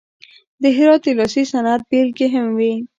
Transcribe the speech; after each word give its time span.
د 0.61 0.63
هرات 0.77 1.01
د 1.05 1.07
لاسي 1.19 1.43
صنعت 1.51 1.81
بیلګې 1.89 2.27
هم 2.33 2.47
وې. 2.57 2.73